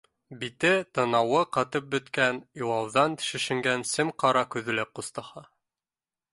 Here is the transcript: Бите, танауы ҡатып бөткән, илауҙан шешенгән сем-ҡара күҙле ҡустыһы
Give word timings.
Бите, 0.43 0.69
танауы 0.97 1.41
ҡатып 1.57 1.91
бөткән, 1.91 2.41
илауҙан 2.61 3.19
шешенгән 3.27 3.87
сем-ҡара 3.93 4.45
күҙле 4.57 4.91
ҡустыһы 4.99 5.49